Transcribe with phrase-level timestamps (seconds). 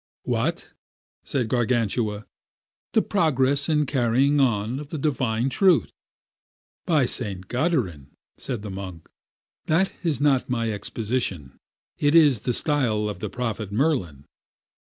[0.23, 0.73] What?
[1.23, 2.25] said Gargantua,
[2.93, 5.91] the progress and carrying on of the divine truth.
[6.87, 7.47] By St.
[7.47, 9.07] Goderan, said the monk,
[9.67, 11.55] that is not my exposition.
[11.99, 14.25] It is the style of the prophet Merlin.